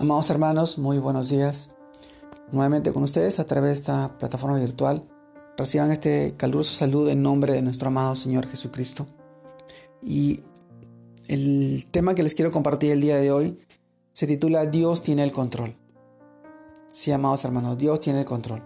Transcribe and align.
Amados 0.00 0.30
hermanos, 0.30 0.78
muy 0.78 0.96
buenos 0.96 1.28
días. 1.28 1.76
Nuevamente 2.52 2.90
con 2.90 3.02
ustedes 3.02 3.38
a 3.38 3.44
través 3.44 3.68
de 3.68 3.74
esta 3.74 4.16
plataforma 4.16 4.56
virtual. 4.56 5.06
Reciban 5.58 5.92
este 5.92 6.32
caluroso 6.38 6.74
saludo 6.74 7.10
en 7.10 7.20
nombre 7.20 7.52
de 7.52 7.60
nuestro 7.60 7.88
amado 7.88 8.16
Señor 8.16 8.46
Jesucristo. 8.46 9.06
Y 10.02 10.42
el 11.28 11.84
tema 11.90 12.14
que 12.14 12.22
les 12.22 12.34
quiero 12.34 12.50
compartir 12.50 12.92
el 12.92 13.02
día 13.02 13.18
de 13.18 13.30
hoy 13.30 13.58
se 14.14 14.26
titula 14.26 14.64
Dios 14.64 15.02
tiene 15.02 15.22
el 15.22 15.32
control. 15.32 15.76
Sí, 16.92 17.12
amados 17.12 17.44
hermanos, 17.44 17.76
Dios 17.76 18.00
tiene 18.00 18.20
el 18.20 18.24
control. 18.24 18.62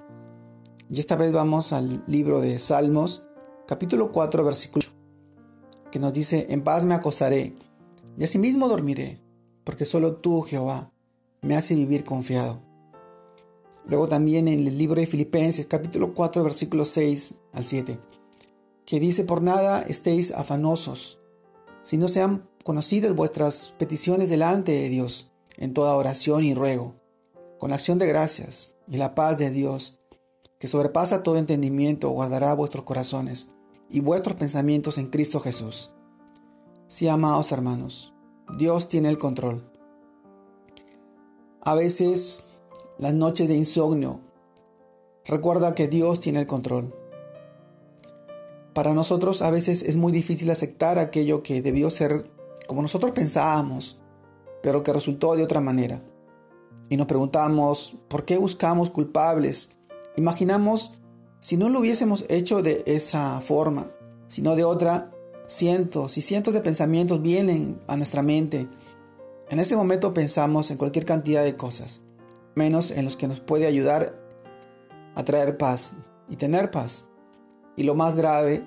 Y 0.88 1.00
esta 1.00 1.16
vez 1.16 1.32
vamos 1.32 1.72
al 1.72 2.04
libro 2.06 2.40
de 2.40 2.60
Salmos, 2.60 3.26
capítulo 3.66 4.12
4, 4.12 4.44
versículo 4.44 4.86
8, 4.86 5.90
que 5.90 5.98
nos 5.98 6.12
dice, 6.12 6.46
en 6.50 6.62
paz 6.62 6.84
me 6.84 6.94
acostaré 6.94 7.56
y 8.16 8.22
asimismo 8.22 8.68
dormiré, 8.68 9.20
porque 9.64 9.84
solo 9.84 10.18
tú, 10.18 10.42
Jehová, 10.42 10.93
me 11.44 11.56
hace 11.56 11.74
vivir 11.74 12.04
confiado. 12.04 12.60
Luego 13.86 14.08
también 14.08 14.48
en 14.48 14.66
el 14.66 14.78
libro 14.78 14.98
de 14.98 15.06
Filipenses 15.06 15.66
capítulo 15.66 16.14
4 16.14 16.42
versículos 16.42 16.88
6 16.88 17.34
al 17.52 17.66
7, 17.66 17.98
que 18.86 18.98
dice, 18.98 19.24
por 19.24 19.42
nada 19.42 19.82
estéis 19.82 20.32
afanosos, 20.32 21.20
si 21.82 21.98
no 21.98 22.08
sean 22.08 22.48
conocidas 22.64 23.14
vuestras 23.14 23.74
peticiones 23.78 24.30
delante 24.30 24.72
de 24.72 24.88
Dios, 24.88 25.32
en 25.58 25.74
toda 25.74 25.94
oración 25.96 26.44
y 26.44 26.54
ruego, 26.54 26.94
con 27.58 27.72
acción 27.72 27.98
de 27.98 28.06
gracias, 28.06 28.74
y 28.88 28.96
la 28.96 29.14
paz 29.14 29.36
de 29.36 29.50
Dios, 29.50 30.00
que 30.58 30.66
sobrepasa 30.66 31.22
todo 31.22 31.36
entendimiento, 31.36 32.08
guardará 32.08 32.54
vuestros 32.54 32.84
corazones 32.84 33.50
y 33.90 34.00
vuestros 34.00 34.36
pensamientos 34.36 34.96
en 34.96 35.10
Cristo 35.10 35.40
Jesús. 35.40 35.90
Sí, 36.86 37.06
amados 37.06 37.52
hermanos, 37.52 38.14
Dios 38.56 38.88
tiene 38.88 39.10
el 39.10 39.18
control. 39.18 39.73
A 41.66 41.74
veces 41.74 42.44
las 42.98 43.14
noches 43.14 43.48
de 43.48 43.54
insomnio. 43.54 44.20
Recuerda 45.24 45.74
que 45.74 45.88
Dios 45.88 46.20
tiene 46.20 46.40
el 46.40 46.46
control. 46.46 46.94
Para 48.74 48.92
nosotros 48.92 49.40
a 49.40 49.50
veces 49.50 49.82
es 49.82 49.96
muy 49.96 50.12
difícil 50.12 50.50
aceptar 50.50 50.98
aquello 50.98 51.42
que 51.42 51.62
debió 51.62 51.88
ser 51.88 52.30
como 52.66 52.82
nosotros 52.82 53.12
pensábamos, 53.12 53.98
pero 54.62 54.82
que 54.82 54.92
resultó 54.92 55.36
de 55.36 55.42
otra 55.42 55.62
manera. 55.62 56.02
Y 56.90 56.98
nos 56.98 57.06
preguntamos, 57.06 57.96
¿por 58.08 58.26
qué 58.26 58.36
buscamos 58.36 58.90
culpables? 58.90 59.70
Imaginamos, 60.16 60.98
si 61.40 61.56
no 61.56 61.70
lo 61.70 61.80
hubiésemos 61.80 62.26
hecho 62.28 62.60
de 62.60 62.82
esa 62.84 63.40
forma, 63.40 63.90
sino 64.26 64.54
de 64.54 64.64
otra, 64.64 65.12
cientos 65.46 66.18
y 66.18 66.20
cientos 66.20 66.52
de 66.52 66.60
pensamientos 66.60 67.22
vienen 67.22 67.80
a 67.86 67.96
nuestra 67.96 68.22
mente 68.22 68.68
en 69.50 69.60
ese 69.60 69.76
momento 69.76 70.14
pensamos 70.14 70.70
en 70.70 70.78
cualquier 70.78 71.04
cantidad 71.04 71.44
de 71.44 71.56
cosas, 71.56 72.02
menos 72.54 72.90
en 72.90 73.04
los 73.04 73.16
que 73.16 73.28
nos 73.28 73.40
puede 73.40 73.66
ayudar 73.66 74.18
a 75.14 75.24
traer 75.24 75.58
paz 75.58 75.98
y 76.28 76.36
tener 76.36 76.70
paz. 76.70 77.06
Y 77.76 77.82
lo 77.82 77.94
más 77.94 78.16
grave, 78.16 78.66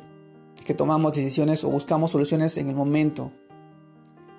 que 0.66 0.74
tomamos 0.74 1.14
decisiones 1.14 1.64
o 1.64 1.70
buscamos 1.70 2.12
soluciones 2.12 2.58
en 2.58 2.70
el 2.70 2.76
momento, 2.76 3.32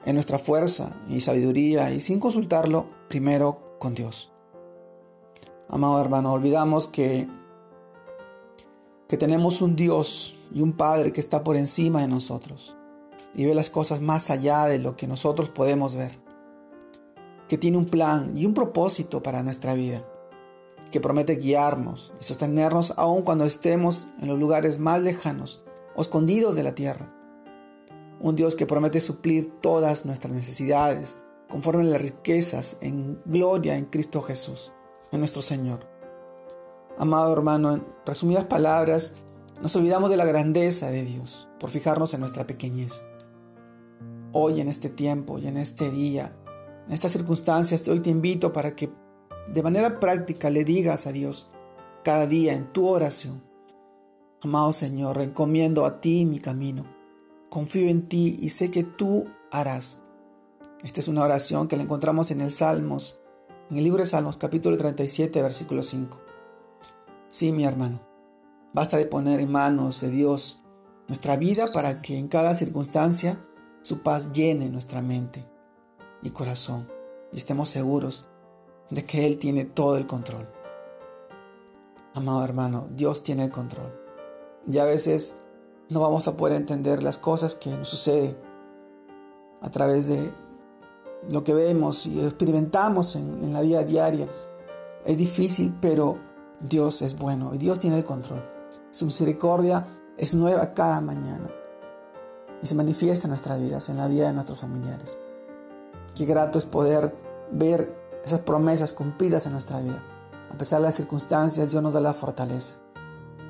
en 0.04 0.14
nuestra 0.14 0.38
fuerza 0.38 0.96
y 1.08 1.20
sabiduría 1.20 1.90
y 1.90 2.00
sin 2.00 2.20
consultarlo 2.20 2.86
primero 3.08 3.76
con 3.78 3.94
Dios. 3.94 4.32
Amado 5.68 6.00
hermano, 6.00 6.32
olvidamos 6.32 6.86
que 6.86 7.28
que 9.08 9.16
tenemos 9.16 9.62
un 9.62 9.74
Dios 9.74 10.36
y 10.52 10.60
un 10.60 10.74
Padre 10.74 11.12
que 11.12 11.20
está 11.20 11.42
por 11.42 11.56
encima 11.56 12.02
de 12.02 12.08
nosotros 12.08 12.76
y 13.34 13.46
ve 13.46 13.54
las 13.54 13.70
cosas 13.70 14.02
más 14.02 14.28
allá 14.28 14.66
de 14.66 14.78
lo 14.78 14.96
que 14.96 15.06
nosotros 15.06 15.48
podemos 15.48 15.94
ver 15.94 16.27
que 17.48 17.58
tiene 17.58 17.78
un 17.78 17.86
plan 17.86 18.36
y 18.36 18.44
un 18.44 18.54
propósito 18.54 19.22
para 19.22 19.42
nuestra 19.42 19.74
vida, 19.74 20.04
que 20.90 21.00
promete 21.00 21.36
guiarnos 21.36 22.12
y 22.20 22.24
sostenernos 22.24 22.94
aun 22.96 23.22
cuando 23.22 23.44
estemos 23.44 24.08
en 24.20 24.28
los 24.28 24.38
lugares 24.38 24.78
más 24.78 25.00
lejanos 25.02 25.64
o 25.96 26.02
escondidos 26.02 26.54
de 26.54 26.62
la 26.62 26.74
tierra. 26.74 27.14
Un 28.20 28.36
Dios 28.36 28.54
que 28.54 28.66
promete 28.66 29.00
suplir 29.00 29.60
todas 29.60 30.04
nuestras 30.04 30.32
necesidades 30.32 31.22
conforme 31.48 31.84
las 31.84 32.00
riquezas 32.00 32.78
en 32.82 33.20
gloria 33.24 33.76
en 33.76 33.86
Cristo 33.86 34.22
Jesús, 34.22 34.72
en 35.12 35.20
nuestro 35.20 35.40
Señor. 35.40 35.86
Amado 36.98 37.32
hermano, 37.32 37.74
en 37.74 37.84
resumidas 38.04 38.44
palabras, 38.44 39.16
nos 39.62 39.74
olvidamos 39.76 40.10
de 40.10 40.16
la 40.16 40.24
grandeza 40.24 40.90
de 40.90 41.04
Dios 41.04 41.48
por 41.58 41.70
fijarnos 41.70 42.12
en 42.12 42.20
nuestra 42.20 42.46
pequeñez. 42.46 43.04
Hoy 44.32 44.60
en 44.60 44.68
este 44.68 44.90
tiempo 44.90 45.38
y 45.38 45.46
en 45.46 45.56
este 45.56 45.90
día 45.90 46.36
en 46.88 46.94
estas 46.94 47.12
circunstancias, 47.12 47.86
hoy 47.88 48.00
te 48.00 48.08
invito 48.08 48.50
para 48.50 48.74
que 48.74 48.90
de 49.52 49.62
manera 49.62 50.00
práctica 50.00 50.48
le 50.48 50.64
digas 50.64 51.06
a 51.06 51.12
Dios 51.12 51.50
cada 52.02 52.26
día 52.26 52.54
en 52.54 52.72
tu 52.72 52.86
oración, 52.86 53.42
amado 54.40 54.72
Señor, 54.72 55.20
encomiendo 55.20 55.84
a 55.84 56.00
ti 56.00 56.24
mi 56.24 56.40
camino, 56.40 56.86
confío 57.50 57.90
en 57.90 58.08
ti 58.08 58.38
y 58.40 58.48
sé 58.48 58.70
que 58.70 58.84
tú 58.84 59.26
harás. 59.50 60.02
Esta 60.82 61.00
es 61.00 61.08
una 61.08 61.24
oración 61.24 61.68
que 61.68 61.76
la 61.76 61.82
encontramos 61.82 62.30
en 62.30 62.40
el 62.40 62.52
Salmos, 62.52 63.20
en 63.70 63.76
el 63.76 63.84
libro 63.84 64.02
de 64.02 64.08
Salmos 64.08 64.38
capítulo 64.38 64.78
37, 64.78 65.42
versículo 65.42 65.82
5. 65.82 66.18
Sí, 67.28 67.52
mi 67.52 67.64
hermano, 67.64 68.00
basta 68.72 68.96
de 68.96 69.04
poner 69.04 69.40
en 69.40 69.52
manos 69.52 70.00
de 70.00 70.08
Dios 70.08 70.62
nuestra 71.06 71.36
vida 71.36 71.66
para 71.70 72.00
que 72.00 72.16
en 72.16 72.28
cada 72.28 72.54
circunstancia 72.54 73.44
su 73.82 74.02
paz 74.02 74.32
llene 74.32 74.70
nuestra 74.70 75.02
mente 75.02 75.57
y 76.22 76.30
corazón 76.30 76.88
y 77.32 77.36
estemos 77.36 77.68
seguros 77.68 78.26
de 78.90 79.04
que 79.04 79.26
Él 79.26 79.38
tiene 79.38 79.64
todo 79.64 79.96
el 79.96 80.06
control. 80.06 80.48
Amado 82.14 82.42
hermano, 82.42 82.86
Dios 82.90 83.22
tiene 83.22 83.44
el 83.44 83.50
control. 83.50 83.92
Y 84.70 84.78
a 84.78 84.84
veces 84.84 85.36
no 85.88 86.00
vamos 86.00 86.26
a 86.28 86.36
poder 86.36 86.56
entender 86.56 87.02
las 87.02 87.18
cosas 87.18 87.54
que 87.54 87.70
nos 87.70 87.88
suceden 87.88 88.36
a 89.60 89.70
través 89.70 90.08
de 90.08 90.30
lo 91.28 91.44
que 91.44 91.54
vemos 91.54 92.06
y 92.06 92.20
experimentamos 92.20 93.16
en, 93.16 93.44
en 93.44 93.52
la 93.52 93.60
vida 93.60 93.82
diaria. 93.82 94.28
Es 95.04 95.16
difícil, 95.16 95.74
pero 95.80 96.18
Dios 96.60 97.02
es 97.02 97.18
bueno 97.18 97.54
y 97.54 97.58
Dios 97.58 97.78
tiene 97.78 97.98
el 97.98 98.04
control. 98.04 98.42
Su 98.90 99.06
misericordia 99.06 99.86
es 100.16 100.34
nueva 100.34 100.74
cada 100.74 101.00
mañana 101.00 101.50
y 102.62 102.66
se 102.66 102.74
manifiesta 102.74 103.26
en 103.26 103.30
nuestras 103.30 103.60
vidas, 103.60 103.88
en 103.88 103.98
la 103.98 104.08
vida 104.08 104.26
de 104.26 104.32
nuestros 104.32 104.58
familiares. 104.58 105.18
Qué 106.14 106.24
grato 106.26 106.58
es 106.58 106.64
poder 106.64 107.14
ver 107.50 107.94
esas 108.24 108.40
promesas 108.40 108.92
cumplidas 108.92 109.46
en 109.46 109.52
nuestra 109.52 109.80
vida. 109.80 110.02
A 110.52 110.58
pesar 110.58 110.80
de 110.80 110.86
las 110.86 110.94
circunstancias, 110.94 111.70
Dios 111.70 111.82
nos 111.82 111.92
da 111.92 112.00
la 112.00 112.14
fortaleza 112.14 112.74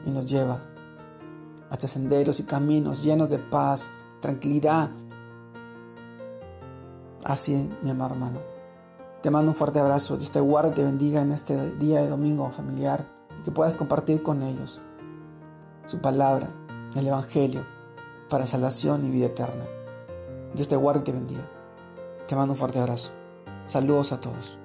y 0.04 0.10
nos 0.10 0.28
lleva 0.28 0.60
hasta 1.70 1.88
senderos 1.88 2.40
y 2.40 2.44
caminos 2.44 3.02
llenos 3.02 3.30
de 3.30 3.38
paz, 3.38 3.90
tranquilidad. 4.20 4.90
Así, 7.24 7.70
mi 7.82 7.90
amado 7.90 8.14
hermano. 8.14 8.40
Te 9.22 9.30
mando 9.30 9.50
un 9.50 9.54
fuerte 9.54 9.80
abrazo. 9.80 10.16
Dios 10.16 10.30
te 10.30 10.40
guarde 10.40 10.70
y 10.70 10.74
te 10.74 10.84
bendiga 10.84 11.20
en 11.20 11.32
este 11.32 11.72
día 11.72 12.00
de 12.00 12.08
domingo 12.08 12.50
familiar 12.50 13.06
y 13.38 13.42
que 13.42 13.50
puedas 13.50 13.74
compartir 13.74 14.22
con 14.22 14.42
ellos 14.42 14.82
su 15.86 16.00
palabra, 16.00 16.48
el 16.94 17.06
Evangelio, 17.06 17.64
para 18.28 18.46
salvación 18.46 19.04
y 19.06 19.10
vida 19.10 19.26
eterna. 19.26 19.64
Dios 20.54 20.68
te 20.68 20.76
guarde 20.76 21.00
y 21.00 21.04
te 21.04 21.12
bendiga. 21.12 21.57
Te 22.28 22.36
mando 22.36 22.52
un 22.52 22.58
fuerte 22.58 22.78
abrazo. 22.78 23.12
Saludos 23.64 24.12
a 24.12 24.20
todos. 24.20 24.58